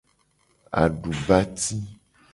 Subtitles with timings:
[0.81, 1.77] Adubati.